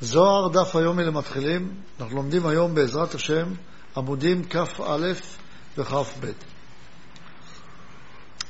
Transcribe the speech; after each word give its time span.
זוהר 0.00 0.48
דף 0.48 0.76
היומי 0.76 1.04
למתחילים, 1.04 1.74
אנחנו 2.00 2.16
לומדים 2.16 2.46
היום 2.46 2.74
בעזרת 2.74 3.14
השם 3.14 3.46
עמודים 3.96 4.44
כ"א 4.50 5.12
וכ"ב. 5.78 6.26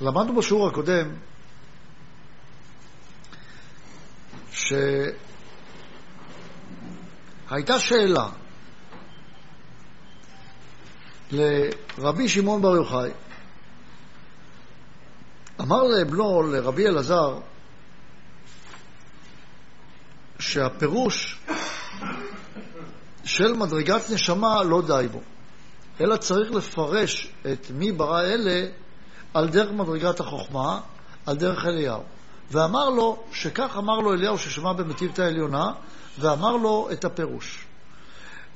למדנו 0.00 0.36
בשיעור 0.36 0.68
הקודם 0.68 1.14
שהייתה 7.48 7.78
שאלה 7.78 8.28
לרבי 11.32 12.28
שמעון 12.28 12.62
בר 12.62 12.76
יוחאי, 12.76 13.10
אמר 15.60 15.82
לבנו, 15.82 16.42
לרבי 16.42 16.86
אלעזר, 16.86 17.38
שהפירוש 20.54 21.38
של 23.24 23.52
מדרגת 23.52 24.10
נשמה 24.10 24.62
לא 24.62 24.82
די 24.86 25.08
בו, 25.12 25.20
אלא 26.00 26.16
צריך 26.16 26.50
לפרש 26.50 27.32
את 27.52 27.70
מי 27.70 27.92
ברא 27.92 28.20
אלה 28.20 28.66
על 29.34 29.48
דרך 29.48 29.70
מדרגת 29.70 30.20
החוכמה, 30.20 30.80
על 31.26 31.36
דרך 31.36 31.64
אליהו. 31.64 32.02
ואמר 32.50 32.90
לו, 32.90 33.24
שכך 33.32 33.76
אמר 33.78 33.98
לו 33.98 34.12
אליהו 34.12 34.38
ששמע 34.38 34.72
במטיבתא 34.72 35.22
העליונה, 35.22 35.72
ואמר 36.18 36.56
לו 36.56 36.88
את 36.92 37.04
הפירוש. 37.04 37.66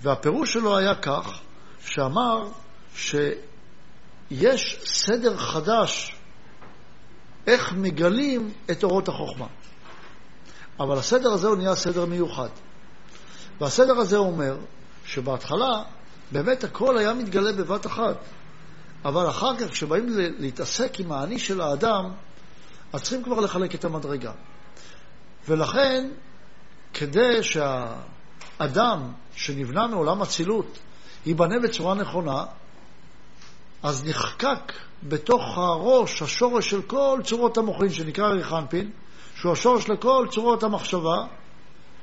והפירוש 0.01 0.53
שלו 0.53 0.77
היה 0.77 0.95
כך, 0.95 1.41
שאמר 1.81 2.49
שיש 2.95 4.79
סדר 4.85 5.37
חדש 5.37 6.17
איך 7.47 7.73
מגלים 7.73 8.53
את 8.71 8.85
אורות 8.85 9.09
החוכמה. 9.09 9.47
אבל 10.81 10.99
הסדר 10.99 11.33
הזה 11.33 11.49
הוא 11.49 11.57
נהיה 11.57 11.75
סדר 11.75 12.05
מיוחד. 12.05 12.49
והסדר 13.61 13.99
הזה 13.99 14.17
אומר 14.17 14.57
שבהתחלה 15.05 15.83
באמת 16.33 16.65
הכל 16.65 16.99
היה 16.99 17.15
מתגלה 17.15 17.53
בבת 17.53 17.87
אחת, 17.87 18.17
אבל 19.05 19.29
אחר 19.29 19.57
כך 19.57 19.71
כשבאים 19.71 20.07
להתעסק 20.39 21.01
עם 21.01 21.13
האני 21.13 21.39
של 21.39 21.61
האדם, 21.61 22.13
אז 22.93 23.03
צריכים 23.03 23.23
כבר 23.23 23.41
לחלק 23.41 23.75
את 23.75 23.85
המדרגה. 23.85 24.33
ולכן, 25.49 26.11
כדי 26.95 27.43
שהאדם 27.43 29.13
שנבנה 29.35 29.87
מעולם 29.87 30.23
אצילות 30.23 30.79
ייבנה 31.27 31.55
בצורה 31.63 31.95
נכונה, 31.95 32.45
אז 33.83 34.05
נחקק 34.05 34.73
בתוך 35.03 35.59
הראש 35.59 36.23
השורש 36.23 36.71
של 36.71 36.83
כל 36.83 37.21
צורות 37.25 37.59
המוחין, 37.59 37.89
שנקרא 37.89 38.29
ריחנפין, 38.29 38.91
שהוא 39.41 39.53
השורש 39.53 39.89
לכל 39.89 40.27
צורות 40.31 40.63
המחשבה, 40.63 41.27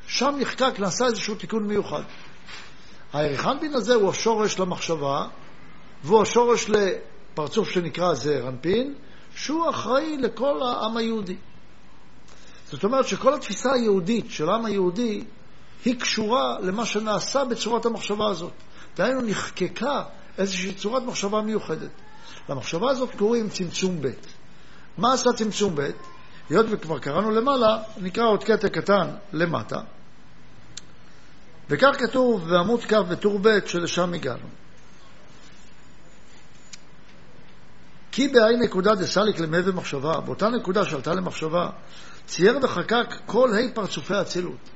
שם 0.08 0.36
נחקק, 0.40 0.80
נעשה 0.80 1.06
איזשהו 1.06 1.36
תיקון 1.36 1.68
מיוחד. 1.68 2.02
האריכנפין 3.14 3.74
הזה 3.74 3.94
הוא 3.94 4.10
השורש 4.10 4.60
למחשבה, 4.60 5.28
והוא 6.04 6.22
השורש 6.22 6.70
לפרצוף 6.70 7.70
שנקרא 7.70 8.14
זעיר 8.14 8.48
אנפין, 8.48 8.94
שהוא 9.36 9.70
אחראי 9.70 10.18
לכל 10.18 10.62
העם 10.64 10.98
היהודי. 10.98 11.36
זאת 12.72 12.84
אומרת 12.84 13.08
שכל 13.08 13.34
התפיסה 13.34 13.74
היהודית 13.74 14.26
של 14.30 14.50
העם 14.50 14.66
היהודי 14.66 15.24
היא 15.86 16.00
קשורה 16.00 16.60
למה 16.62 16.86
שנעשה 16.86 17.46
בצורת 17.46 17.86
המחשבה 17.86 18.30
הזאת. 18.30 18.54
דהיינו 18.98 19.22
נחקקה 19.22 20.04
איזושהי 20.38 20.74
צורת 20.74 21.04
מחשבה 21.04 21.42
מיוחדת. 21.42 21.92
למחשבה 22.50 22.92
הזאת 22.92 23.16
קוראים 23.18 23.50
צמצום 23.50 24.02
ב'. 24.02 24.10
מה 24.98 25.14
עשה 25.14 25.30
צמצום 25.34 25.76
ב'? 25.76 25.90
היות 26.50 26.66
וכבר 26.70 27.00
קראנו 27.00 27.32
למעלה, 27.32 27.78
נקרא 27.98 28.24
עוד 28.24 28.44
קטע 28.44 28.70
קטן 28.70 29.08
למטה. 29.34 29.80
וכך 31.70 31.96
כתוב 32.00 32.50
בעמוד 32.50 32.84
כ' 32.84 32.94
בטור 32.94 33.40
ב' 33.40 33.66
שלשם 33.66 34.14
הגענו. 34.14 34.48
כי 38.12 38.28
בהאי 38.28 38.58
נקודה 38.58 38.96
דסליק 38.96 39.40
למי 39.40 39.58
ומחשבה, 39.66 40.20
באותה 40.20 40.50
נקודה 40.50 40.86
שעלתה 40.86 41.14
למחשבה, 41.14 41.70
צייר 42.26 42.60
וחקק 42.64 43.08
כל 43.26 43.50
ה' 43.54 43.74
פרצופי 43.74 44.22
אצילות. 44.22 44.70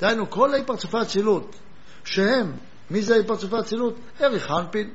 דהיינו, 0.00 0.30
כל 0.30 0.54
ה' 0.54 0.64
פרצופי 0.66 1.02
אצילות, 1.02 1.56
שהם, 2.04 2.52
מי 2.90 3.02
זה 3.02 3.16
ה' 3.16 3.26
פרצופי 3.26 3.58
אצילות? 3.60 3.94
אריך 4.20 4.50
הנפין, 4.50 4.90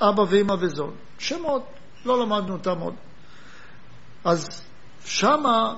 אבא 0.00 0.22
ואמא 0.28 0.54
וזון. 0.60 0.94
שמות, 1.18 1.62
לא 2.04 2.20
למדנו 2.20 2.52
אותם 2.52 2.78
עוד. 2.78 2.94
אז 4.24 4.62
שמה 5.04 5.74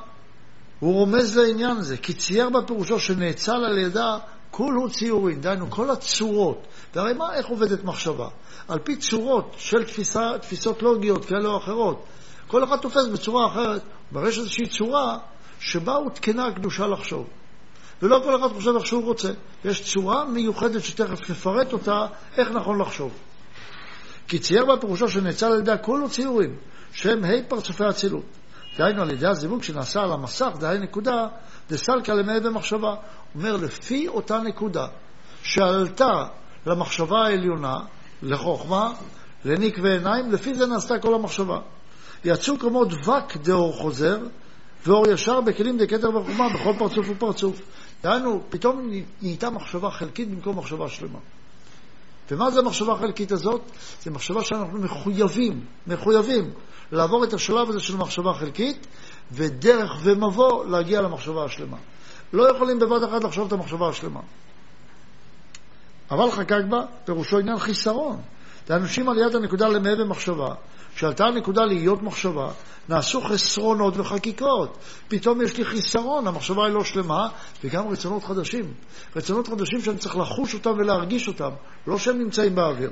הוא 0.81 0.94
רומז 0.94 1.37
לעניין 1.38 1.76
הזה, 1.76 1.97
כי 1.97 2.14
צייר 2.14 2.48
בפירושו 2.50 3.00
שנאצל 3.00 3.64
על 3.64 3.78
ידה 3.78 4.19
כולו 4.50 4.91
ציורים, 4.91 5.41
דהיינו 5.41 5.70
כל 5.70 5.91
הצורות. 5.91 6.66
והרי 6.94 7.12
מה, 7.12 7.34
איך 7.34 7.47
עובדת 7.47 7.84
מחשבה? 7.84 8.28
על 8.69 8.78
פי 8.78 8.97
צורות 8.97 9.54
של 9.59 9.84
תפיסה, 9.84 10.38
תפיסות 10.41 10.82
לוגיות 10.82 11.25
כאלה 11.25 11.48
או 11.48 11.56
אחרות. 11.56 12.04
כל 12.47 12.64
אחד 12.64 12.76
תופס 12.76 13.06
בצורה 13.06 13.47
אחרת. 13.47 13.82
אבל 14.12 14.28
יש 14.28 14.38
איזושהי 14.38 14.66
צורה 14.66 15.19
שבה 15.60 15.94
הותקנה 15.94 16.47
הקדושה 16.47 16.87
לחשוב. 16.87 17.26
ולא 18.03 18.20
כל 18.25 18.37
אחד 18.37 18.54
חושב 18.54 18.70
איך 18.76 18.87
שהוא 18.87 19.04
רוצה. 19.04 19.32
יש 19.64 19.94
צורה 19.94 20.25
מיוחדת 20.25 20.84
שתכף 20.84 21.31
נפרט 21.31 21.72
אותה, 21.72 22.06
איך 22.37 22.48
נכון 22.50 22.81
לחשוב. 22.81 23.12
כי 24.28 24.38
צייר 24.38 24.64
בפירושו 24.64 25.08
שנאצל 25.08 25.47
על 25.47 25.58
ידי 25.58 25.72
הכולו 25.72 26.10
ציורים, 26.10 26.56
שהם 26.93 27.25
ה' 27.25 27.48
פרצופי 27.48 27.84
אצילות. 27.91 28.25
דהיינו 28.78 29.03
על 29.03 29.10
ידי 29.10 29.26
הזיווג 29.26 29.62
שנעשה 29.62 30.00
על 30.00 30.12
המסך, 30.12 30.50
דהי 30.59 30.78
נקודה, 30.78 31.26
דסלקה 31.70 32.14
למעט 32.14 32.42
במחשבה. 32.42 32.94
אומר, 33.34 33.56
לפי 33.56 34.09
אותה 34.09 34.38
נקודה 34.38 34.87
שעלתה 35.42 36.25
למחשבה 36.66 37.19
העליונה, 37.26 37.76
לחוכמה, 38.22 38.92
לניק 39.44 39.78
ועיניים, 39.82 40.32
לפי 40.32 40.54
זה 40.54 40.66
נעשתה 40.66 40.98
כל 40.98 41.14
המחשבה. 41.14 41.59
יצאו 42.25 42.59
כמו 42.59 42.84
דבק 42.84 43.37
דאור 43.37 43.72
חוזר, 43.72 44.19
ואור 44.87 45.08
ישר 45.08 45.41
בכלים 45.41 45.78
דקטר 45.78 46.16
וחוכמה 46.16 46.48
בכל 46.54 46.72
פרצוף 46.78 47.06
ופרצוף. 47.10 47.60
דהיינו, 48.03 48.43
פתאום 48.48 48.91
נהייתה 49.22 49.50
מחשבה 49.50 49.91
חלקית 49.91 50.31
במקום 50.31 50.58
מחשבה 50.58 50.88
שלמה. 50.88 51.19
ומה 52.31 52.50
זה 52.50 52.60
המחשבה 52.60 52.92
החלקית 52.92 53.32
הזאת? 53.32 53.60
זו 54.04 54.10
מחשבה 54.10 54.44
שאנחנו 54.44 54.78
מחויבים, 54.78 55.60
מחויבים 55.87 56.50
לעבור 56.92 57.25
את 57.25 57.32
השלב 57.32 57.69
הזה 57.69 57.81
של 57.81 57.97
מחשבה 57.97 58.32
חלקית, 58.34 58.87
ודרך 59.32 59.97
ומבוא 60.03 60.66
להגיע 60.66 61.03
למחשבה 61.03 61.44
השלמה. 61.44 61.76
לא 62.32 62.56
יכולים 62.56 62.78
בבת 62.78 63.09
אחת 63.09 63.25
לחשוב 63.25 63.47
את 63.47 63.53
המחשבה 63.53 63.88
השלמה. 63.88 64.20
אבל 66.10 66.31
חקק 66.31 66.62
בה, 66.69 66.81
פירושו 67.04 67.38
עניין 67.38 67.59
חיסרון. 67.59 68.20
לאנשים 68.70 69.08
על 69.08 69.19
יד 69.19 69.34
הנקודה 69.34 69.69
למעבר 69.69 70.04
מחשבה, 70.04 70.54
כשעלתה 70.96 71.24
הנקודה 71.24 71.64
להיות 71.64 72.02
מחשבה, 72.02 72.50
נעשו 72.88 73.20
חסרונות 73.20 73.96
וחקיקות. 73.96 74.78
פתאום 75.08 75.42
יש 75.42 75.56
לי 75.56 75.64
חיסרון, 75.64 76.26
המחשבה 76.26 76.66
היא 76.66 76.74
לא 76.74 76.84
שלמה, 76.84 77.28
וגם 77.64 77.88
רצונות 77.88 78.24
חדשים. 78.24 78.74
רצונות 79.16 79.48
חדשים 79.48 79.80
שאני 79.80 79.98
צריך 79.98 80.16
לחוש 80.16 80.54
אותם 80.54 80.70
ולהרגיש 80.78 81.28
אותם, 81.28 81.50
לא 81.86 81.98
שהם 81.98 82.18
נמצאים 82.18 82.54
באוויר. 82.54 82.90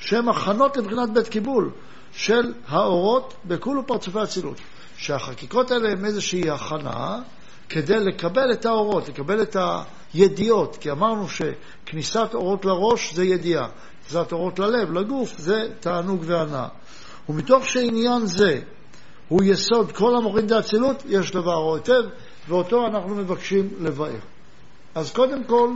שהם 0.00 0.28
הכנות 0.28 0.76
לבחינת 0.76 1.10
בית 1.10 1.28
קיבול 1.28 1.70
של 2.12 2.52
האורות 2.68 3.34
בכולו 3.44 3.86
פרצופי 3.86 4.22
אצילות. 4.22 4.60
שהחקיקות 4.96 5.70
האלה 5.70 5.92
הן 5.92 6.04
איזושהי 6.04 6.50
הכנה 6.50 7.18
כדי 7.68 8.00
לקבל 8.00 8.52
את 8.52 8.66
האורות, 8.66 9.08
לקבל 9.08 9.42
את 9.42 9.56
הידיעות, 10.14 10.76
כי 10.80 10.90
אמרנו 10.90 11.26
שכניסת 11.28 12.28
אורות 12.34 12.64
לראש 12.64 13.14
זה 13.14 13.24
ידיעה, 13.24 13.68
כניסת 14.08 14.32
אורות 14.32 14.58
ללב, 14.58 14.92
לגוף, 14.92 15.38
זה 15.38 15.68
תענוג 15.80 16.24
והנאה. 16.26 16.68
ומתוך 17.28 17.66
שעניין 17.66 18.26
זה 18.26 18.60
הוא 19.28 19.42
יסוד 19.44 19.92
כל 19.92 20.16
המוחין 20.16 20.46
דאצילות, 20.46 21.02
יש 21.08 21.34
לבארו 21.34 21.76
היטב, 21.76 22.02
ואותו 22.48 22.86
אנחנו 22.86 23.14
מבקשים 23.14 23.68
לבאר. 23.80 24.18
אז 24.94 25.12
קודם 25.12 25.44
כל, 25.44 25.70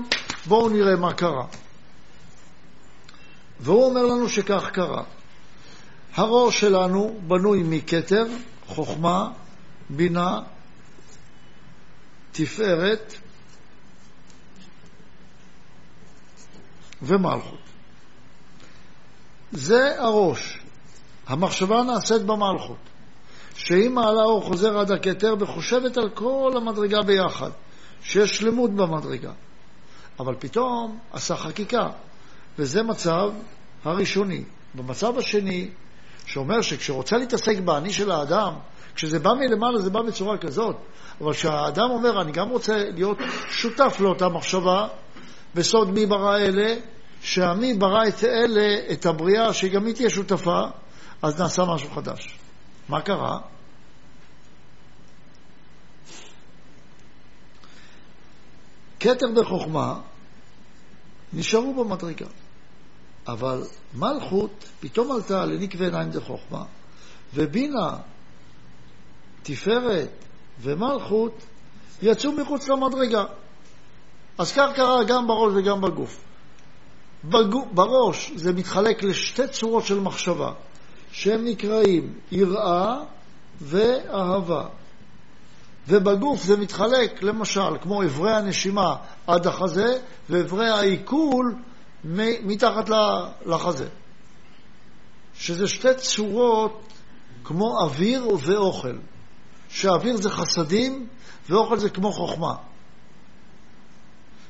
בואו 0.47 0.69
נראה 0.69 0.97
מה 0.97 1.13
קרה. 1.13 1.47
והוא 3.61 3.85
אומר 3.85 4.07
לנו 4.07 4.29
שכך 4.29 4.71
קרה. 4.73 5.03
הראש 6.15 6.61
שלנו 6.61 7.21
בנוי 7.27 7.63
מכתר, 7.65 8.25
חוכמה, 8.67 9.31
בינה, 9.91 10.39
תפארת 12.33 13.15
ומלכות. 17.03 17.59
זה 19.53 20.01
הראש. 20.01 20.62
המחשבה 21.27 21.83
נעשית 21.83 22.23
במלכות, 22.23 22.77
שהיא 23.55 23.91
מעלה 23.91 24.23
אור 24.25 24.43
חוזר 24.43 24.79
עד 24.79 24.91
הכתר 24.91 25.35
וחושבת 25.41 25.97
על 25.97 26.11
כל 26.15 26.53
המדרגה 26.57 27.03
ביחד, 27.03 27.51
שיש 28.03 28.37
שלמות 28.39 28.71
במדרגה. 28.71 29.33
אבל 30.21 30.35
פתאום 30.39 30.99
עשה 31.13 31.37
חקיקה, 31.37 31.89
וזה 32.59 32.83
מצב 32.83 33.31
הראשוני. 33.85 34.45
במצב 34.75 35.19
השני, 35.19 35.69
שאומר 36.27 36.61
שכשרוצה 36.61 37.17
להתעסק 37.17 37.59
באני 37.59 37.93
של 37.93 38.11
האדם, 38.11 38.53
כשזה 38.95 39.19
בא 39.19 39.31
מלמעלה 39.33 39.79
זה 39.79 39.91
בא 39.91 40.03
בצורה 40.03 40.39
כזאת, 40.39 40.77
אבל 41.21 41.33
כשהאדם 41.33 41.91
אומר, 41.91 42.23
אני 42.23 42.33
גם 42.33 42.49
רוצה 42.49 42.77
להיות 42.77 43.19
שותף 43.51 43.97
לאותה 44.01 44.29
מחשבה, 44.29 44.89
בסוד 45.55 45.91
מי 45.91 46.07
ברא 46.07 46.39
אלה, 46.39 46.75
שהמי 47.23 47.75
ברא 47.75 48.09
את 48.09 48.25
אלה, 48.25 48.93
את 48.93 49.07
הבריאה, 49.07 49.53
שגם 49.53 49.87
היא 49.87 49.95
תהיה 49.95 50.11
שותפה, 50.11 50.61
אז 51.23 51.41
נעשה 51.41 51.63
משהו 51.75 51.91
חדש. 51.91 52.39
מה 52.89 53.03
קרה? 53.03 53.39
כתר 59.01 59.27
בחוכמה 59.37 60.01
נשארו 61.33 61.85
במדרגה. 61.85 62.27
אבל 63.27 63.63
מלכות 63.95 64.65
פתאום 64.81 65.13
עלתה 65.13 65.45
לנקבי 65.47 65.85
עיניים 65.85 66.11
דחוכמה, 66.11 66.65
ובינה, 67.35 67.97
תפארת 69.43 70.11
ומלכות 70.61 71.33
יצאו 72.03 72.33
מחוץ 72.33 72.69
למדרגה. 72.69 73.25
אז 74.39 74.53
כך 74.53 74.69
קרה 74.75 75.05
גם 75.05 75.27
בראש 75.27 75.53
וגם 75.57 75.81
בגוף. 75.81 76.25
בגו, 77.25 77.67
בראש 77.73 78.33
זה 78.35 78.53
מתחלק 78.53 79.03
לשתי 79.03 79.49
צורות 79.49 79.85
של 79.87 80.01
מחשבה, 80.01 80.53
שהם 81.13 81.45
נקראים 81.45 82.15
יראה 82.33 82.97
ואהבה. 83.61 84.67
ובגוף 85.89 86.43
זה 86.43 86.57
מתחלק, 86.57 87.23
למשל, 87.23 87.79
כמו 87.81 88.03
אברי 88.03 88.33
הנשימה 88.33 88.97
עד 89.27 89.47
החזה, 89.47 89.99
ואברי 90.31 90.71
העיכול 90.71 91.55
מתחת 92.45 92.91
לחזה. 93.47 93.89
שזה 95.35 95.69
שתי 95.69 95.95
צורות 95.97 96.93
כמו 97.45 97.79
אוויר 97.81 98.29
ואוכל. 98.45 98.97
שאוויר 99.69 100.17
זה 100.17 100.31
חסדים 100.31 101.07
ואוכל 101.49 101.79
זה 101.79 101.91
כמו 101.91 102.13
חוכמה. 102.13 102.55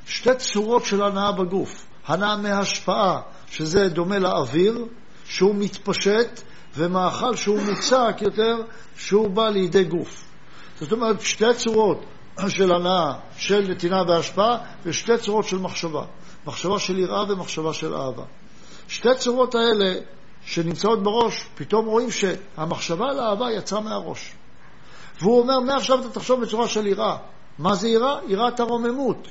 שתי 0.06 0.34
צורות 0.34 0.84
של 0.84 1.02
הנאה 1.02 1.32
בגוף. 1.32 1.86
הנאה 2.06 2.36
מהשפעה, 2.36 3.20
שזה 3.50 3.88
דומה 3.88 4.18
לאוויר, 4.18 4.86
שהוא 5.24 5.54
מתפשט, 5.54 6.42
ומאכל 6.76 7.36
שהוא 7.36 7.60
מוצק 7.60 8.16
יותר, 8.20 8.62
שהוא 8.96 9.30
בא 9.30 9.48
לידי 9.48 9.84
גוף. 9.84 10.24
זאת 10.80 10.92
אומרת, 10.92 11.20
שתי 11.20 11.54
צורות 11.56 12.04
של 12.48 12.72
הנאה, 12.72 13.12
של 13.36 13.66
נתינה 13.68 14.02
והשפעה, 14.08 14.58
ושתי 14.84 15.18
צורות 15.18 15.44
של 15.44 15.58
מחשבה. 15.58 16.04
מחשבה 16.46 16.78
של 16.78 16.98
יראה 16.98 17.32
ומחשבה 17.32 17.72
של 17.72 17.94
אהבה. 17.94 18.24
שתי 18.88 19.08
צורות 19.18 19.54
האלה 19.54 19.94
שנמצאות 20.44 21.02
בראש, 21.02 21.46
פתאום 21.54 21.86
רואים 21.86 22.10
שהמחשבה 22.10 23.04
על 23.10 23.20
אהבה 23.20 23.52
יצאה 23.52 23.80
מהראש. 23.80 24.32
והוא 25.20 25.40
אומר, 25.40 25.60
מעכשיו 25.60 26.00
אתה 26.00 26.08
תחשוב 26.08 26.40
בצורה 26.40 26.68
של 26.68 26.86
יראה. 26.86 27.16
מה 27.58 27.74
זה 27.74 27.88
יראה? 27.88 28.18
יראת 28.28 28.60
הרוממות. 28.60 29.28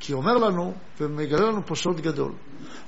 כי 0.00 0.12
אומר 0.12 0.32
לנו, 0.32 0.72
ומגלה 1.00 1.46
לנו 1.46 1.66
פה 1.66 1.74
סוד 1.74 2.00
גדול, 2.00 2.32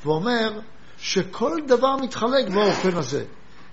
והוא 0.03 0.15
אומר 0.15 0.61
שכל 0.99 1.57
דבר 1.67 1.97
מתחלק 1.97 2.49
באופן 2.55 2.97
הזה. 2.97 3.25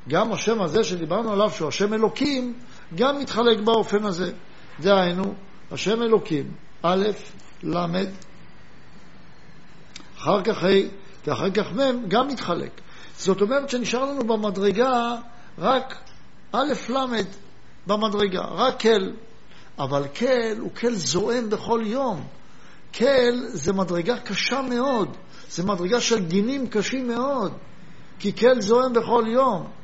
גם 0.10 0.34
השם 0.34 0.62
הזה 0.62 0.84
שדיברנו 0.84 1.32
עליו, 1.32 1.50
שהוא 1.52 1.68
השם 1.68 1.94
אלוקים, 1.94 2.54
גם 2.96 3.20
מתחלק 3.20 3.60
באופן 3.60 4.06
הזה. 4.06 4.32
דהיינו, 4.80 5.34
השם 5.72 6.02
אלוקים, 6.02 6.52
א', 6.82 7.08
ל', 7.64 7.86
אחר 10.18 10.44
כך 10.44 10.64
ה' 10.64 10.68
ואחר 11.28 11.52
כך 11.52 11.72
מ', 11.74 12.10
גם 12.10 12.28
מתחלק. 12.28 12.82
זאת 13.18 13.42
אומרת 13.42 13.70
שנשאר 13.70 14.06
לנו 14.06 14.24
במדרגה 14.24 15.16
רק 15.58 15.96
א', 16.52 16.74
ל' 16.90 17.22
במדרגה, 17.88 18.42
רק 18.42 18.82
כל. 18.82 19.12
אבל 19.80 20.04
כל 20.08 20.60
הוא 20.60 20.72
כל 20.80 20.94
זועם 20.94 21.50
בכל 21.50 21.82
יום. 21.86 22.24
כל 22.94 23.34
זה 23.48 23.74
מדרגה 23.74 24.20
קשה 24.20 24.62
מאוד, 24.62 25.18
זה 25.50 25.64
מדרגה 25.64 26.02
של 26.02 26.26
דינים 26.26 26.68
קשים 26.68 27.08
מאוד, 27.08 27.54
כי 28.20 28.36
כל 28.36 28.62
זועם 28.62 28.94
בכל 28.94 29.24
יום. 29.28 29.81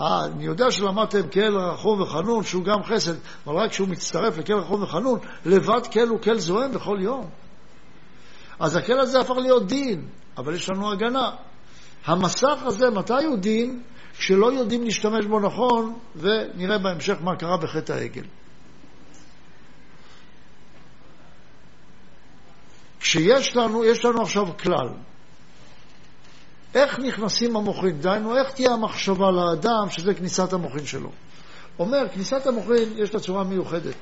אה, 0.00 0.24
אני 0.24 0.44
יודע 0.44 0.70
שלמדתם 0.70 1.28
כל 1.32 1.58
רחום 1.58 2.00
וחנון, 2.00 2.44
שהוא 2.44 2.64
גם 2.64 2.82
חסד, 2.84 3.14
אבל 3.46 3.56
רק 3.56 3.70
כשהוא 3.70 3.88
מצטרף 3.88 4.38
לכל 4.38 4.52
רחום 4.52 4.82
וחנון, 4.82 5.18
לבד 5.44 5.86
כל 5.92 6.08
הוא 6.08 6.20
כל 6.22 6.38
זועם 6.38 6.72
בכל 6.72 6.98
יום. 7.00 7.30
אז 8.60 8.76
הקל 8.76 9.00
הזה 9.00 9.20
הפך 9.20 9.34
להיות 9.36 9.66
דין, 9.66 10.08
אבל 10.36 10.54
יש 10.54 10.70
לנו 10.70 10.92
הגנה. 10.92 11.30
המסך 12.04 12.62
הזה, 12.62 12.90
מתי 12.90 13.24
הוא 13.24 13.38
דין? 13.38 13.82
כשלא 14.18 14.52
יודעים 14.52 14.84
להשתמש 14.84 15.26
בו 15.26 15.40
נכון, 15.40 15.98
ונראה 16.16 16.78
בהמשך 16.78 17.16
מה 17.20 17.36
קרה 17.36 17.56
בחטא 17.56 17.92
העגל. 17.92 18.24
כשיש 23.00 23.56
לנו, 23.56 23.84
יש 23.84 24.04
לנו 24.04 24.22
עכשיו 24.22 24.46
כלל. 24.58 24.88
איך 26.74 26.98
נכנסים 26.98 27.56
המוחין? 27.56 28.00
דהיינו, 28.00 28.36
איך 28.36 28.50
תהיה 28.52 28.70
המחשבה 28.70 29.30
לאדם 29.30 29.90
שזה 29.90 30.14
כניסת 30.14 30.52
המוחין 30.52 30.86
שלו? 30.86 31.10
אומר, 31.78 32.08
כניסת 32.14 32.46
המוחין 32.46 32.92
יש 32.96 33.14
לה 33.14 33.20
צורה 33.20 33.44
מיוחדת. 33.44 33.94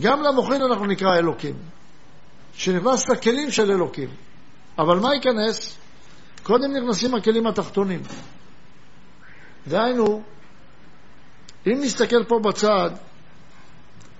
גם 0.00 0.22
למוחין 0.22 0.62
אנחנו 0.62 0.86
נקרא 0.86 1.16
אלוקים, 1.16 1.54
שנכנס 2.54 3.08
לכלים 3.08 3.50
של 3.50 3.70
אלוקים. 3.70 4.08
אבל 4.78 4.98
מה 4.98 5.14
ייכנס? 5.14 5.78
קודם 6.42 6.76
נכנסים 6.76 7.14
הכלים 7.14 7.46
התחתונים. 7.46 8.02
דהיינו, 9.68 10.22
אם 11.66 11.78
נסתכל 11.80 12.24
פה 12.24 12.38
בצד 12.38 12.90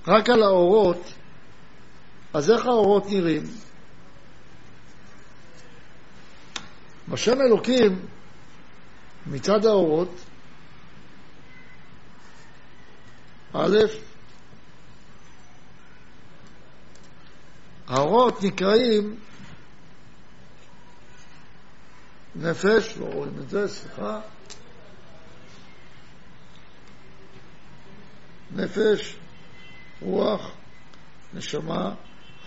רק 0.09 0.31
על 0.31 0.43
האורות, 0.43 1.13
אז 2.35 2.51
איך 2.51 2.67
האורות 2.67 3.07
נראים? 3.07 3.43
בשם 7.09 7.41
אלוקים, 7.41 8.07
מצד 9.27 9.65
האורות, 9.65 10.11
א', 13.53 13.77
האורות 17.89 18.43
נקראים 18.43 19.17
נפש, 22.37 22.97
לא 22.99 23.05
רואים 23.05 23.33
את 23.41 23.51
זה, 23.51 23.69
סליחה, 23.69 24.21
נפש, 28.55 29.17
רוח, 30.01 30.51
נשמה, 31.35 31.95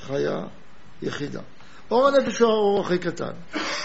חיה, 0.01 0.45
יחידה. 1.01 1.41
אור 1.91 2.07
הנפש 2.07 2.39
הוא 2.39 2.49
האור 2.49 2.81
הכי 2.81 2.97
קטן. 2.97 3.31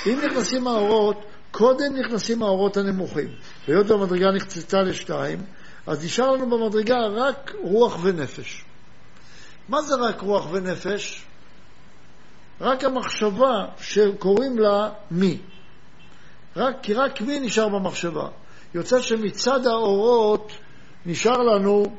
אם 0.06 0.20
נכנסים 0.26 0.66
האורות, 0.66 1.24
קודם 1.50 1.96
נכנסים 1.96 2.42
האורות 2.42 2.76
הנמוכים. 2.76 3.28
והיות 3.68 3.90
והמדרגה 3.90 4.30
נחצתה 4.36 4.82
לשתיים, 4.82 5.38
אז 5.86 6.04
נשאר 6.04 6.30
לנו 6.30 6.50
במדרגה 6.50 6.96
רק 7.06 7.52
רוח 7.62 7.98
ונפש. 8.02 8.64
מה 9.68 9.82
זה 9.82 9.94
רק 9.94 10.20
רוח 10.20 10.48
ונפש? 10.52 11.24
רק 12.60 12.84
המחשבה 12.84 13.66
שקוראים 13.80 14.58
לה 14.58 14.90
מי. 15.10 15.38
רק, 16.56 16.76
כי 16.82 16.94
רק 16.94 17.20
מי 17.20 17.40
נשאר 17.40 17.68
במחשבה. 17.68 18.28
יוצא 18.74 19.00
שמצד 19.00 19.66
האורות 19.66 20.52
נשאר 21.06 21.36
לנו 21.36 21.96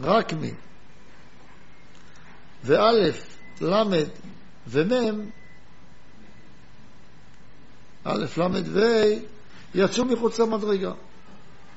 רק 0.00 0.32
מי. 0.32 0.50
וא', 2.66 2.92
ל' 3.60 4.04
ומ', 4.68 5.30
א', 8.04 8.24
ל' 8.36 8.62
וה', 8.72 9.18
יצאו 9.74 10.04
מחוץ 10.04 10.38
למדרגה, 10.38 10.92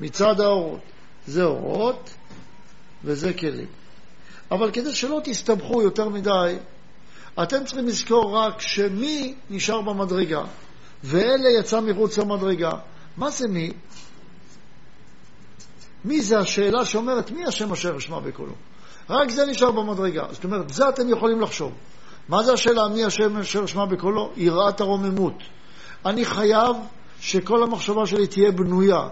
מצד 0.02 0.40
האורות. 0.40 0.82
זה 1.28 1.44
אורות 1.44 2.10
וזה 3.04 3.34
כלים. 3.34 3.68
אבל 4.52 4.72
כדי 4.72 4.96
שלא 4.96 5.22
תסתבכו 5.24 5.82
יותר 5.82 6.10
מדי, 6.10 6.56
אתם 7.44 7.66
צריכים 7.66 7.88
לזכור 7.88 8.38
רק 8.38 8.62
שמי 8.62 9.36
נשאר 9.50 9.82
במדרגה, 9.82 10.44
ואלה 11.04 11.50
יצא 11.60 11.82
מחוץ 11.82 12.18
למדרגה. 12.18 12.72
מה 13.18 13.30
זה 13.30 13.48
מי? 13.48 13.72
מי 16.06 16.22
זה 16.22 16.40
השאלה 16.40 16.86
שאומרת 16.86 17.32
מי 17.32 17.46
השם 17.46 17.72
אשר 17.72 17.98
אשמע 17.98 18.20
בקולו? 18.20 18.54
רק 19.10 19.30
זה 19.30 19.46
נשאר 19.46 19.72
במדרגה. 19.72 20.24
זאת 20.32 20.44
אומרת, 20.44 20.70
זה 20.70 20.90
אתם 20.90 21.10
יכולים 21.10 21.42
לחשוב. 21.42 21.74
מה 22.30 22.44
זה 22.44 22.54
השאלה 22.54 22.88
מי 22.88 23.04
השם 23.06 23.38
אשר 23.38 23.66
אשמע 23.66 23.86
בקולו? 23.86 24.32
יראת 24.36 24.82
הרוממות. 24.82 25.34
אני 26.06 26.26
חייב 26.26 26.76
שכל 27.20 27.64
המחשבה 27.64 28.06
שלי 28.06 28.28
תהיה 28.28 28.52
בנויה 28.52 29.08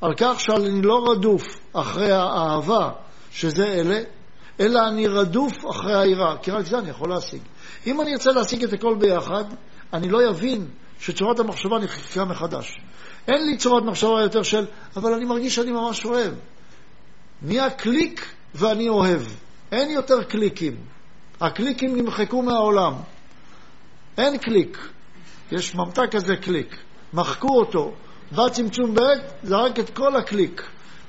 על 0.00 0.14
כך 0.16 0.40
שאני 0.40 0.82
לא 0.82 1.10
רדוף 1.10 1.42
אחרי 1.72 2.12
האהבה, 2.12 2.90
שזה 3.30 3.64
אלה, 3.64 4.00
אלא 4.60 4.80
אני 4.88 5.06
רדוף 5.06 5.52
אחרי 5.70 5.98
היראה, 5.98 6.36
כי 6.42 6.50
רק 6.50 6.66
זה 6.66 6.78
אני 6.78 6.90
יכול 6.90 7.10
להשיג. 7.10 7.40
אם 7.86 8.00
אני 8.00 8.12
ארצה 8.12 8.30
להשיג 8.30 8.64
את 8.64 8.72
הכל 8.72 8.96
ביחד, 8.98 9.44
אני 9.92 10.08
לא 10.08 10.30
אבין 10.30 10.66
שצורת 11.00 11.38
המחשבה 11.38 11.78
נחקקה 11.78 12.24
מחדש. 12.24 12.80
אין 13.28 13.46
לי 13.46 13.56
צורת 13.56 13.82
מחשבה 13.84 14.22
יותר 14.22 14.42
של, 14.42 14.64
אבל 14.96 15.14
אני 15.14 15.24
מרגיש 15.24 15.54
שאני 15.54 15.72
ממש 15.72 16.04
אוהב. 16.04 16.34
נהיה 17.42 17.70
קליק 17.70 18.34
ואני 18.54 18.88
אוהב. 18.88 19.22
אין 19.72 19.90
יותר 19.90 20.22
קליקים. 20.22 20.76
הקליקים 21.40 21.96
נמחקו 21.96 22.42
מהעולם. 22.42 22.94
אין 24.18 24.38
קליק. 24.38 24.78
יש 25.52 25.74
ממתק 25.74 26.10
כזה 26.10 26.36
קליק. 26.36 26.76
מחקו 27.12 27.58
אותו. 27.60 27.92
בא 28.32 28.48
צמצום 28.48 28.94
ב', 28.94 29.00
זרק 29.42 29.78
את 29.78 29.90
כל 29.90 30.16
הקליק. 30.16 30.62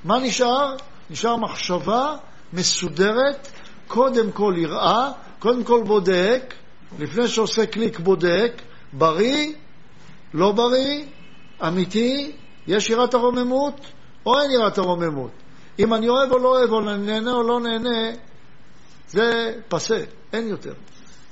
מה 0.04 0.20
נשאר? 0.20 0.76
נשאר 1.10 1.38
מחשבה 1.38 2.16
מסודרת, 2.54 3.48
קודם 3.88 4.32
כל 4.32 4.54
יראה, 4.58 5.12
קודם 5.40 5.64
כל 5.64 5.84
בודק, 5.84 6.54
לפני 7.00 7.28
שעושה 7.28 7.66
קליק 7.66 8.00
בודק, 8.00 8.62
בריא, 8.94 9.54
לא 10.34 10.52
בריא, 10.52 11.06
אמיתי, 11.68 12.32
יש 12.68 12.90
יראת 12.90 13.14
הרוממות 13.14 13.82
או 14.26 14.42
אין 14.42 14.52
יראת 14.52 14.78
הרוממות. 14.78 15.32
אם 15.82 15.94
אני 15.94 16.10
אוהב 16.10 16.32
או 16.32 16.38
לא 16.38 16.48
אוהב, 16.48 16.72
או 16.72 16.82
נהנה 16.82 17.32
או 17.32 17.44
לא 17.44 17.60
נהנה, 17.60 18.12
זה 19.08 19.54
פסה, 19.68 20.04
אין 20.34 20.48
יותר. 20.48 20.74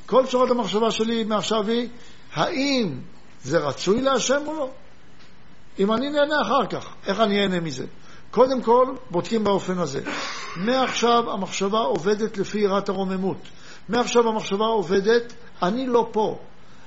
כל 0.06 0.26
צורת 0.26 0.52
המחשבה 0.52 0.92
שלי 0.92 1.24
מעכשיו 1.24 1.68
היא, 1.68 1.90
האם 2.34 3.00
זה 3.44 3.58
רצוי 3.58 4.02
להשם 4.02 4.42
או 4.48 4.54
לא? 4.54 4.70
אם 5.80 5.94
אני 5.94 6.10
נהנה 6.10 6.42
אחר 6.42 6.66
כך, 6.70 6.94
איך 7.06 7.20
אני 7.20 7.42
אהנה 7.42 7.60
מזה? 7.60 7.86
קודם 8.32 8.62
כל, 8.62 8.86
בודקים 9.12 9.44
באופן 9.44 9.78
הזה. 9.78 10.02
מעכשיו 10.56 11.32
המחשבה 11.32 11.80
עובדת 11.80 12.38
לפי 12.38 12.60
יראת 12.60 12.90
הרוממות. 12.90 13.38
מעכשיו 13.90 14.28
המחשבה 14.28 14.66
עובדת, 14.66 15.34
אני 15.64 15.88
לא 15.88 16.08
פה. 16.12 16.40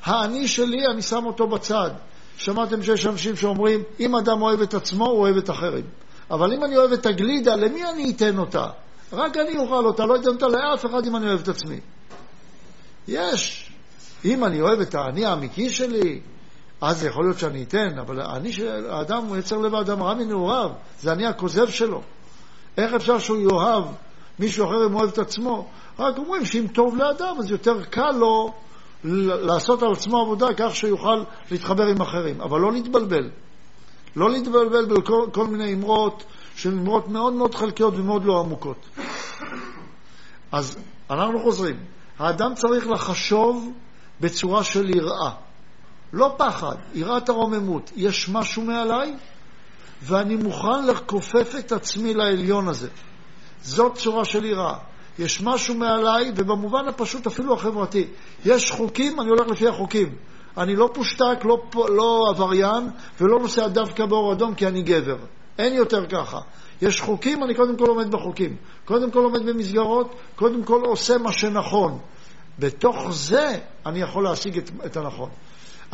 האני 0.05 0.49
שלי, 0.49 0.87
אני 0.93 1.03
שם 1.03 1.27
אותו 1.27 1.47
בצד. 1.47 1.91
שמעתם 2.37 2.83
שיש 2.83 3.07
אנשים 3.07 3.37
שאומרים, 3.37 3.83
אם 4.01 4.17
אדם 4.17 4.43
אוהב 4.43 4.61
את 4.61 4.75
עצמו, 4.75 5.07
הוא 5.07 5.19
אוהב 5.19 5.37
את 5.37 5.51
אחרים. 5.51 5.85
אבל 6.33 6.53
אם 6.53 6.65
אני 6.65 6.77
אוהב 6.77 6.93
את 6.93 7.07
הגלידה, 7.07 7.57
למי 7.57 7.85
אני 7.85 8.13
אתן 8.17 8.39
אותה? 8.39 8.67
רק 9.13 9.37
אני 9.37 9.59
אוכל 9.59 9.87
אותה, 9.87 10.07
לא 10.07 10.17
אתן 10.17 10.29
אותה 10.29 10.47
לאף 10.49 10.87
אחד 10.87 11.07
אם 11.07 11.17
אני 11.17 11.29
אוהב 11.29 11.41
את 11.41 11.49
עצמי. 11.49 11.81
יש. 13.09 13.73
אם 14.25 14.45
אני 14.45 14.61
אוהב 14.61 14.81
את 14.81 14.95
האני 14.95 15.25
האמיתי 15.25 15.71
שלי, 15.71 16.21
אז 16.81 17.05
יכול 17.05 17.25
להיות 17.25 17.39
שאני 17.39 17.63
אתן, 17.63 17.99
אבל 17.99 18.21
האני 18.21 18.53
של 18.53 18.91
האדם 18.91 19.25
הוא 19.25 19.37
יצר 19.37 19.59
לב 19.59 19.75
האדם 19.75 20.03
רע 20.03 20.15
מנעוריו, 20.15 20.71
זה 21.01 21.13
אני 21.13 21.27
הכוזב 21.27 21.69
שלו. 21.69 22.03
איך 22.77 22.93
אפשר 22.95 23.19
שהוא 23.19 23.51
יאהב 23.51 23.85
מישהו 24.39 24.67
אחר 24.67 24.87
אם 24.87 24.93
הוא 24.93 25.01
אוהב 25.01 25.11
את 25.13 25.19
עצמו? 25.19 25.69
רק 25.99 26.19
אומרים 26.19 26.45
שאם 26.45 26.67
טוב 26.75 26.97
לאדם, 26.97 27.37
אז 27.39 27.51
יותר 27.51 27.85
קל 27.85 28.11
לו 28.11 28.53
לעשות 29.05 29.83
על 29.83 29.93
עצמו 29.93 30.21
עבודה 30.21 30.47
כך 30.57 30.77
שיוכל 30.77 31.23
להתחבר 31.51 31.87
עם 31.87 32.01
אחרים. 32.01 32.41
אבל 32.41 32.61
לא 32.61 32.73
להתבלבל. 32.73 33.31
לא 34.17 34.31
להתבלבל 34.31 34.85
בכל 34.87 35.27
כל 35.33 35.47
מיני 35.47 35.75
אמרות 35.75 36.25
שהן 36.57 36.79
אמרות 36.79 37.09
מאוד 37.09 37.33
מאוד 37.33 37.55
חלקיות 37.55 37.95
ומאוד 37.97 38.25
לא 38.25 38.41
עמוקות. 38.41 38.89
אז 40.53 40.79
אנחנו 41.11 41.41
חוזרים. 41.43 41.77
האדם 42.19 42.55
צריך 42.55 42.89
לחשוב 42.89 43.73
בצורה 44.21 44.65
של 44.65 44.91
יראה. 44.91 45.31
לא 46.13 46.35
פחד, 46.39 46.77
יראת 46.95 47.29
הרוממות. 47.29 47.91
יש 47.97 48.29
משהו 48.29 48.63
מעליי, 48.63 49.17
ואני 50.03 50.37
מוכן 50.37 50.87
לכופף 50.87 51.55
את 51.59 51.73
עצמי 51.73 52.15
לעליון 52.15 52.69
הזה. 52.69 52.89
זאת 53.63 53.95
צורה 53.95 54.25
של 54.25 54.45
יראה. 54.45 54.75
יש 55.19 55.43
משהו 55.43 55.75
מעליי, 55.75 56.33
ובמובן 56.37 56.89
הפשוט 56.89 57.27
אפילו 57.27 57.55
החברתי. 57.55 58.07
יש 58.45 58.71
חוקים, 58.71 59.21
אני 59.21 59.29
הולך 59.29 59.49
לפי 59.49 59.69
החוקים. 59.69 60.15
אני 60.59 60.77
לא 60.77 60.91
פושטק, 60.95 61.45
לא, 61.45 61.63
לא 61.75 62.27
עבריין, 62.31 62.91
ולא 63.21 63.39
נוסע 63.39 63.69
דווקא 63.69 64.07
באור 64.07 64.33
אדום 64.33 64.55
כי 64.55 64.67
אני 64.67 64.83
גבר. 64.83 65.17
אין 65.59 65.75
יותר 65.75 66.07
ככה. 66.07 66.39
יש 66.83 67.01
חוקים, 67.01 67.45
אני 67.45 67.55
קודם 67.55 67.77
כל 67.77 67.87
עומד 67.87 68.11
בחוקים. 68.11 68.57
קודם 68.85 69.11
כל 69.11 69.19
עומד 69.19 69.47
במסגרות, 69.47 70.15
קודם 70.37 70.65
כל 70.65 70.81
עושה 70.85 71.19
מה 71.19 71.33
שנכון. 71.33 71.99
בתוך 72.59 73.07
זה 73.11 73.59
אני 73.87 74.01
יכול 74.01 74.25
להשיג 74.25 74.59
את, 74.59 74.71
את 74.87 74.97
הנכון. 74.97 75.31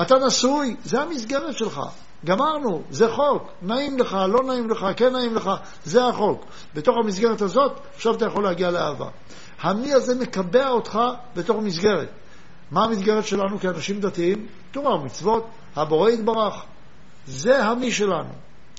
אתה 0.00 0.14
נשוי, 0.26 0.76
זה 0.84 1.00
המסגרת 1.00 1.58
שלך. 1.58 1.80
גמרנו, 2.24 2.82
זה 2.90 3.08
חוק. 3.08 3.42
נעים 3.62 3.98
לך, 3.98 4.16
לא 4.28 4.42
נעים 4.42 4.70
לך, 4.70 4.86
כן 4.96 5.12
נעים 5.12 5.34
לך, 5.34 5.50
זה 5.84 6.04
החוק. 6.06 6.44
בתוך 6.74 6.96
המסגרת 7.04 7.42
הזאת, 7.42 7.80
עכשיו 7.94 8.14
אתה 8.14 8.26
יכול 8.26 8.44
להגיע 8.44 8.70
לאהבה. 8.70 9.08
המי 9.60 9.92
הזה 9.92 10.14
מקבע 10.14 10.68
אותך 10.68 10.98
בתוך 11.36 11.56
מסגרת. 11.56 12.08
מה 12.70 12.84
המסגרת 12.84 13.26
שלנו 13.26 13.60
כאנשים 13.60 14.00
דתיים? 14.00 14.46
תורה 14.70 14.94
ומצוות, 14.94 15.46
הבורא 15.76 16.10
יתברך. 16.10 16.54
זה 17.26 17.64
המי 17.64 17.92
שלנו. 17.92 18.32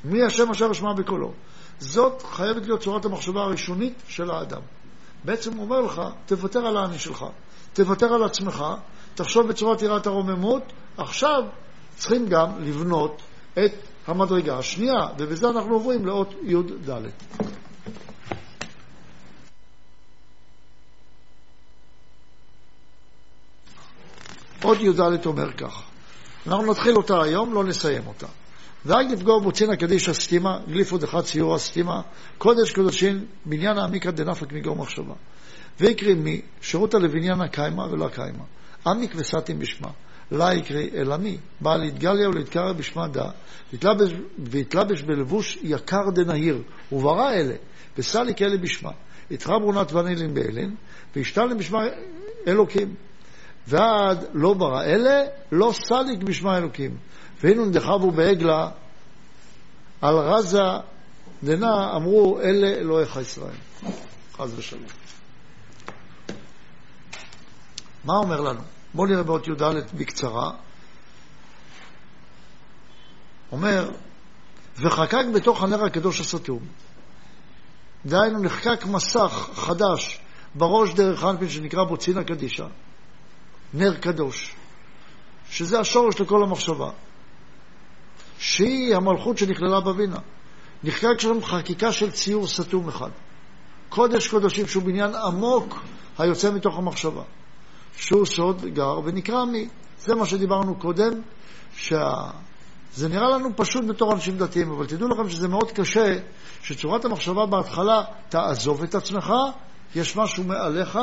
מי 0.04 0.24
השם 0.24 0.52
אשר 0.52 0.72
אשמע 0.72 0.94
בקולו. 0.94 1.32
זאת 1.80 2.24
חייבת 2.32 2.66
להיות 2.66 2.82
צורת 2.82 3.06
המחשבה 3.06 3.42
הראשונית 3.42 3.94
של 4.08 4.32
האדם. 4.32 4.62
בעצם 5.24 5.54
הוא 5.54 5.64
אומר 5.64 5.82
לך, 5.82 6.02
תוותר 6.26 6.68
על 6.68 6.78
האני 6.78 7.00
שלך, 7.00 7.26
תוותר 7.74 8.14
על 8.14 8.24
עצמך, 8.24 8.64
תחשוב 9.16 9.48
בצורת 9.48 9.82
יראת 9.82 10.08
הרוממות, 10.08 10.64
עכשיו 10.98 11.44
צריכים 11.98 12.28
גם 12.28 12.50
לבנות 12.60 13.22
את 13.54 13.72
המדרגה 14.08 14.58
השנייה, 14.58 15.08
ובזה 15.18 15.50
אנחנו 15.50 15.74
עוברים 15.74 16.06
לאות 16.06 16.34
י"ד. 16.42 16.90
עוד 24.64 24.78
י"ד 24.82 25.26
אומר 25.26 25.52
כך, 25.52 25.82
אנחנו 26.48 26.72
נתחיל 26.72 26.96
אותה 26.96 27.22
היום, 27.22 27.54
לא 27.54 27.64
נסיים 27.64 28.08
אותה. 28.08 28.28
ואל 28.86 29.14
לפגוע 29.14 29.40
בוצינא 29.40 29.76
קדישא 29.76 30.14
סתימה, 30.14 30.60
גליפו 30.68 30.98
דחת 30.98 31.24
ציורא 31.24 31.58
סתימה, 31.58 32.02
קודש 32.38 32.74
קודשין, 32.74 33.26
בניין 33.46 33.78
העמיקא 33.78 34.12
דנפק 34.12 34.54
מגור 34.54 34.76
מחשבה. 34.76 35.14
ויקרי 35.80 36.14
מי, 36.14 36.42
שירותא 36.62 36.98
לבניין 36.98 37.42
הקיימא 37.42 37.82
ולא 37.82 38.06
הקיימא. 38.06 38.44
עמיק 38.88 39.12
וסתים 39.16 39.60
בשמה. 39.60 39.90
לה 40.32 40.54
יקרי 40.54 40.90
אלא 40.94 41.18
מי, 41.18 41.38
בא 41.62 41.76
להתגליה 41.76 42.30
ולהתקרא 42.30 42.74
בשמה 42.74 43.08
דה, 43.08 43.30
והתלבש 44.38 45.02
בלבוש 45.02 45.58
יקר 45.62 46.10
דנהיר, 46.14 46.62
וברא 46.92 47.32
אלה, 47.32 47.56
וסליק 47.98 48.42
אלה 48.42 48.58
בשמה. 48.58 48.92
התחברו 49.32 49.72
נת 49.72 49.94
ונילין 49.94 50.34
באלן, 50.34 50.76
והשתלם 51.16 51.58
בשמה 51.58 51.80
אלוקים. 52.48 52.96
ועד 53.68 54.26
לא 54.34 54.54
ברא 54.54 54.84
אלה, 54.84 55.22
לא 55.52 55.72
סליק 55.74 56.24
בשמה 56.24 56.58
אלוקים. 56.58 56.98
והיינו 57.44 57.66
נדחבו 57.66 58.12
בעגלה, 58.12 58.70
על 60.02 60.16
רזה 60.16 60.64
דנה 61.44 61.96
אמרו 61.96 62.40
אלה 62.40 62.68
אלוהיך 62.68 63.16
ישראל. 63.16 63.56
חס 64.34 64.52
ושלום. 64.56 64.84
מה 68.04 68.14
אומר 68.14 68.42
לנו? 68.42 68.62
בואו 68.94 69.08
נראה 69.08 69.24
באות 69.24 69.48
י"ד 69.48 69.64
בקצרה. 69.94 70.52
אומר, 73.52 73.90
וחקק 74.78 75.26
בתוך 75.36 75.64
הנר 75.64 75.86
הקדוש 75.86 76.20
הסתום. 76.20 76.60
דהיינו, 78.06 78.40
נחקק 78.40 78.86
מסך 78.86 79.50
חדש 79.54 80.22
בראש 80.56 80.94
דרך 80.94 81.24
אנפין 81.24 81.50
שנקרא 81.50 81.84
בוצינא 81.84 82.24
קדישא, 82.24 82.66
נר 83.74 83.98
קדוש, 83.98 84.56
שזה 85.50 85.80
השורש 85.80 86.22
לכל 86.22 86.44
המחשבה, 86.44 86.90
שהיא 88.38 88.96
המלכות 88.96 89.38
שנכללה 89.38 89.80
בבינה. 89.80 90.20
נחקק 90.84 91.20
שם 91.20 91.44
חקיקה 91.44 91.92
של 91.92 92.12
ציור 92.12 92.48
סתום 92.48 92.88
אחד. 92.88 93.10
קודש 93.90 94.28
קודשים 94.28 94.68
שהוא 94.68 94.84
בניין 94.84 95.16
עמוק 95.16 95.80
היוצא 96.18 96.52
מתוך 96.52 96.78
המחשבה. 96.78 97.24
שהוא 98.00 98.26
סוד 98.26 98.66
גר 98.66 99.00
ונקרא 99.04 99.46
מי. 99.46 99.68
זה 100.00 100.16
מה 100.16 100.26
שדיברנו 100.26 100.76
קודם, 100.76 101.12
שזה 101.74 103.10
נראה 103.10 103.30
לנו 103.30 103.50
פשוט 103.56 103.86
בתור 103.88 104.14
אנשים 104.14 104.38
דתיים, 104.38 104.72
אבל 104.72 104.86
תדעו 104.86 105.08
לכם 105.08 105.30
שזה 105.30 105.48
מאוד 105.48 105.72
קשה 105.72 106.18
שצורת 106.62 107.06
המחשבה 107.06 107.46
בהתחלה, 107.46 108.04
תעזוב 108.30 108.84
את 108.84 108.96
עצמך, 108.96 109.34
יש 109.96 110.16
משהו 110.18 110.44
מעליך, 110.44 111.00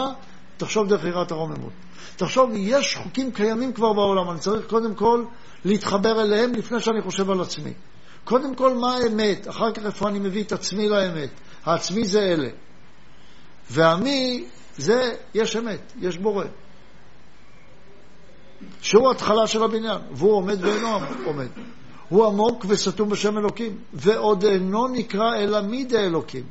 תחשוב 0.57 0.89
דרך 0.89 1.05
יראת 1.05 1.31
הרוממות. 1.31 1.73
תחשוב, 2.17 2.51
יש 2.55 2.97
חוקים 2.97 3.33
קיימים 3.33 3.73
כבר 3.73 3.93
בעולם, 3.93 4.31
אני 4.31 4.39
צריך 4.39 4.67
קודם 4.67 4.95
כל 4.95 5.25
להתחבר 5.65 6.23
אליהם 6.23 6.53
לפני 6.53 6.81
שאני 6.81 7.03
חושב 7.03 7.31
על 7.31 7.41
עצמי. 7.41 7.73
קודם 8.25 8.55
כל, 8.55 8.75
מה 8.75 8.97
האמת? 8.97 9.49
אחר 9.49 9.73
כך 9.73 9.87
איפה 9.87 10.09
אני 10.09 10.19
מביא 10.19 10.43
את 10.43 10.53
עצמי 10.53 10.89
לאמת? 10.89 11.31
העצמי 11.65 12.05
זה 12.05 12.21
אלה. 12.21 12.49
והמי 13.71 14.45
זה, 14.77 15.13
יש 15.35 15.57
אמת, 15.57 15.93
יש 16.01 16.19
בורא. 16.19 16.45
שהוא 18.83 19.11
התחלה 19.11 19.47
של 19.47 19.63
הבניין, 19.63 19.99
והוא 20.13 20.33
עומד 20.33 20.65
ואינו 20.65 20.99
עומד. 21.25 21.49
הוא 22.09 22.27
עמוק 22.27 22.65
וסתום 22.69 23.09
בשם 23.09 23.39
אלוקים, 23.39 23.79
ועוד 23.93 24.45
אינו 24.45 24.89
נקרא 24.89 25.37
אלא 25.37 25.61
מי 25.61 25.85
דה 25.85 26.01
אלוקים. 26.01 26.45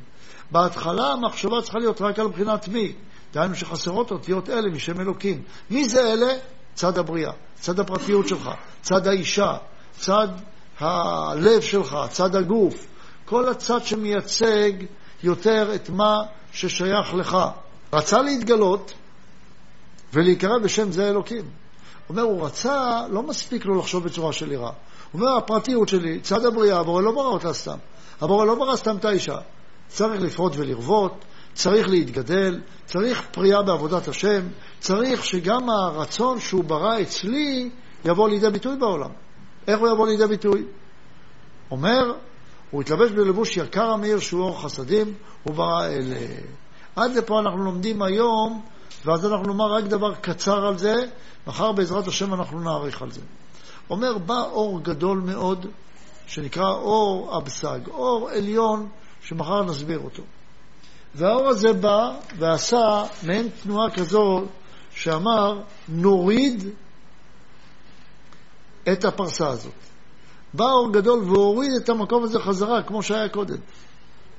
בהתחלה 0.50 1.12
המחשבה 1.12 1.62
צריכה 1.62 1.78
להיות 1.78 2.00
רק 2.00 2.18
על 2.18 2.28
בחינת 2.28 2.68
מי, 2.68 2.92
דהיינו 3.32 3.54
שחסרות 3.54 4.10
אותיות 4.10 4.50
אלה 4.50 4.70
משם 4.70 5.00
אלוקים. 5.00 5.42
מי 5.70 5.88
זה 5.88 6.12
אלה? 6.12 6.32
צד 6.74 6.98
הבריאה, 6.98 7.32
צד 7.54 7.80
הפרטיות 7.80 8.28
שלך, 8.28 8.50
צד 8.82 9.06
האישה, 9.06 9.56
צד 9.98 10.28
הלב 10.78 11.60
שלך, 11.60 11.96
צד 12.10 12.36
הגוף, 12.36 12.86
כל 13.24 13.48
הצד 13.48 13.84
שמייצג 13.84 14.72
יותר 15.22 15.74
את 15.74 15.90
מה 15.90 16.22
ששייך 16.52 17.14
לך. 17.14 17.38
רצה 17.92 18.22
להתגלות 18.22 18.92
ולהיקרא 20.12 20.58
בשם 20.58 20.92
זה 20.92 21.08
אלוקים. 21.08 21.44
אומר, 22.08 22.22
הוא 22.22 22.46
רצה, 22.46 23.02
לא 23.10 23.22
מספיק 23.22 23.64
לו 23.64 23.78
לחשוב 23.78 24.04
בצורה 24.04 24.32
של 24.32 24.52
יראה. 24.52 24.70
הוא 25.12 25.20
אומר, 25.20 25.36
הפרטיות 25.36 25.88
שלי, 25.88 26.20
צד 26.20 26.44
הבריאה, 26.44 26.80
הבורא 26.80 27.02
לא 27.02 27.12
ברא 27.12 27.26
אותה 27.26 27.52
סתם. 27.52 27.76
הבורא 28.20 28.44
לא 28.44 28.54
ברא 28.54 28.76
סתם 28.76 28.96
את 28.96 29.04
האישה. 29.04 29.36
צריך 29.88 30.22
לפרוט 30.22 30.52
ולרבות, 30.56 31.24
צריך 31.56 31.88
להתגדל, 31.88 32.60
צריך 32.84 33.22
פריאה 33.32 33.62
בעבודת 33.62 34.08
השם, 34.08 34.40
צריך 34.80 35.24
שגם 35.24 35.70
הרצון 35.70 36.40
שהוא 36.40 36.64
ברא 36.64 37.00
אצלי 37.00 37.70
יבוא 38.04 38.28
לידי 38.28 38.50
ביטוי 38.50 38.76
בעולם. 38.76 39.10
איך 39.66 39.80
הוא 39.80 39.88
יבוא 39.88 40.08
לידי 40.08 40.26
ביטוי? 40.26 40.64
אומר, 41.70 42.12
הוא 42.70 42.82
התלבש 42.82 43.10
בלבוש 43.10 43.56
יקר 43.56 43.84
המאיר 43.84 44.18
שהוא 44.18 44.42
אור 44.42 44.62
חסדים, 44.62 45.14
הוא 45.42 45.54
ברא 45.54 45.86
אלה. 45.86 46.26
עד 46.96 47.16
לפה 47.16 47.40
אנחנו 47.40 47.64
לומדים 47.64 48.02
היום, 48.02 48.62
ואז 49.04 49.26
אנחנו 49.26 49.46
נאמר 49.46 49.72
רק 49.72 49.84
דבר 49.84 50.14
קצר 50.14 50.66
על 50.66 50.78
זה, 50.78 50.94
מחר 51.46 51.72
בעזרת 51.72 52.06
השם 52.06 52.34
אנחנו 52.34 52.60
נאריך 52.60 53.02
על 53.02 53.10
זה. 53.10 53.20
אומר, 53.90 54.18
בא 54.18 54.42
אור 54.42 54.80
גדול 54.82 55.18
מאוד, 55.18 55.66
שנקרא 56.26 56.72
אור 56.72 57.38
אבסג, 57.38 57.80
אור 57.88 58.30
עליון, 58.30 58.88
שמחר 59.20 59.62
נסביר 59.62 59.98
אותו. 59.98 60.22
והאור 61.16 61.48
הזה 61.48 61.72
בא 61.72 62.18
ועשה 62.38 63.04
מעין 63.22 63.48
תנועה 63.62 63.90
כזו 63.90 64.44
שאמר, 64.90 65.62
נוריד 65.88 66.64
את 68.92 69.04
הפרסה 69.04 69.48
הזאת. 69.48 69.72
בא 70.54 70.64
אור 70.64 70.92
גדול 70.92 71.18
והוריד 71.18 71.70
את 71.82 71.88
המקום 71.88 72.24
הזה 72.24 72.38
חזרה, 72.38 72.82
כמו 72.82 73.02
שהיה 73.02 73.28
קודם. 73.28 73.56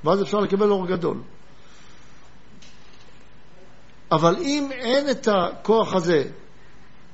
ואז 0.04 0.22
אפשר 0.22 0.38
לקבל 0.38 0.70
אור 0.70 0.88
גדול. 0.88 1.22
אבל 4.12 4.36
אם 4.38 4.70
אין 4.72 5.10
את 5.10 5.28
הכוח 5.28 5.94
הזה 5.94 6.24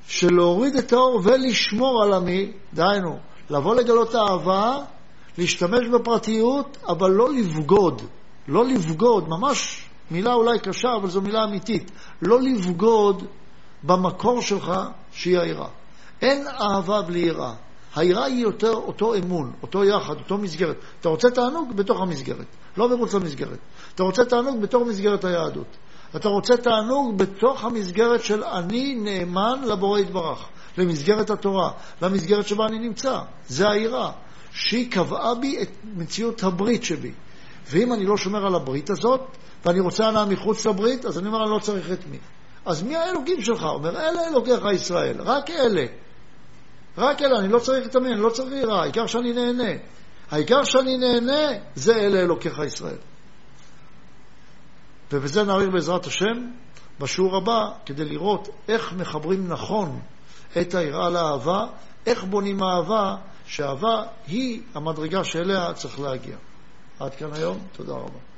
של 0.08 0.34
להוריד 0.34 0.76
את 0.76 0.94
האור 0.94 1.22
ולשמור 1.24 2.04
על 2.04 2.14
עמי, 2.14 2.52
דהיינו, 2.74 3.20
לבוא 3.50 3.76
לגלות 3.76 4.16
אהבה, 4.16 4.78
להשתמש 5.38 5.88
בפרטיות, 5.94 6.78
אבל 6.88 7.12
לא 7.12 7.34
לבגוד. 7.34 8.02
לא 8.48 8.66
לבגוד, 8.66 9.30
ממש 9.30 9.90
מילה 10.12 10.34
אולי 10.34 10.60
קשה, 10.60 10.96
אבל 10.96 11.10
זו 11.10 11.22
מילה 11.22 11.44
אמיתית. 11.44 11.92
לא 12.22 12.42
לבגוד 12.42 13.24
במקור 13.84 14.42
שלך 14.42 14.74
שהיא 15.12 15.40
היראה. 15.40 15.68
אין 16.22 16.48
אהבה 16.48 17.02
בלי 17.02 17.20
יראה. 17.20 17.54
היראה 17.96 18.26
היא 18.26 18.44
יותר 18.44 18.74
אותו 18.74 19.16
אמון, 19.16 19.52
אותו 19.62 19.84
יחד, 19.84 20.14
אותו 20.14 20.38
מסגרת. 20.38 20.78
אתה 21.00 21.10
רוצה 21.10 21.30
תענוג 21.30 21.76
בתוך 21.76 22.02
המסגרת, 22.02 22.46
לא 22.78 22.90
מחוץ 22.90 23.14
למסגרת. 23.14 23.58
אתה 23.96 24.04
רוצה 24.04 24.26
תענוג 24.26 24.62
בתוך 24.62 24.84
מסגרת 24.88 25.26
היהדות. 25.26 25.68
אתה 26.16 26.30
רוצה 26.30 26.58
תענוג 26.58 27.18
בתוך 27.18 27.64
המסגרת 27.64 28.24
של 28.24 28.44
אני 28.44 28.96
נאמן 28.96 29.62
לבורא 29.64 30.00
יתברך, 30.00 30.46
למסגרת 30.78 31.30
התורה, 31.30 31.72
למסגרת 32.02 32.48
שבה 32.48 32.66
אני 32.66 32.80
נמצא. 32.80 33.20
זה 33.48 33.70
היראה, 33.70 34.12
שהיא 34.52 34.92
קבעה 34.92 35.36
בי 35.36 35.62
את 35.62 35.70
מציאות 35.96 36.44
הברית 36.44 36.84
שבי. 36.84 37.12
ואם 37.68 37.94
אני 37.94 38.06
לא 38.06 38.18
שומר 38.18 38.46
על 38.46 38.56
הברית 38.56 38.90
הזאת, 38.90 39.22
ואני 39.66 39.80
רוצה 39.80 40.08
הנאה 40.08 40.26
מחוץ 40.26 40.66
לברית, 40.66 41.06
אז 41.06 41.20
אני 41.20 41.28
אומר, 41.28 41.44
אני 41.44 41.52
לא 41.52 41.60
צריך 41.60 41.92
את 41.92 42.08
מי. 42.12 42.18
אז 42.66 42.84
מי 42.84 42.96
האלוקים 42.96 43.42
שלך? 43.42 43.64
אומר, 43.64 43.90
אלה 43.90 44.28
אלוקיך 44.28 44.64
ישראל, 44.74 45.22
רק 45.22 45.50
אלה. 45.50 45.86
רק 46.98 47.22
אלה, 47.22 47.40
אני 47.40 47.48
לא 47.48 47.60
צריך 47.60 47.88
את 47.88 47.96
המין, 47.96 48.14
אני 48.14 48.22
לא 48.22 48.30
צריך 48.30 48.54
יראה, 48.54 48.82
העיקר 48.82 49.08
שאני 49.08 49.34
נהנה. 49.34 49.72
העיקר 50.32 50.64
שאני 50.64 50.98
נהנה, 50.98 51.60
זה 51.76 51.96
אלה 51.96 52.20
אלוקיך 52.20 52.60
ישראל. 52.66 52.98
ובזה 55.12 55.44
נאריך 55.44 55.70
בעזרת 55.74 56.06
השם 56.06 56.48
בשיעור 57.00 57.38
הבא, 57.38 57.70
כדי 57.86 58.06
לראות 58.06 58.50
איך 58.68 58.94
מחברים 58.94 59.48
נכון 59.48 60.00
את 60.62 60.76
היראה 60.76 61.10
לאהבה, 61.10 61.66
איך 62.06 62.24
בונים 62.24 62.64
אהבה, 62.64 63.16
שאהבה 63.46 64.04
היא 64.28 64.62
המדרגה 64.74 65.24
שאליה 65.24 65.74
צריך 65.74 66.00
להגיע. 66.00 66.36
עד 67.04 67.16
כאן 67.16 67.34
היום, 67.34 67.68
תודה 67.72 67.94
רבה. 67.94 68.33